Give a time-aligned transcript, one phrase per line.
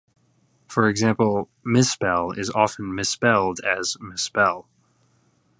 [0.67, 4.65] For example, "misspell" is often misspelled as "mispell".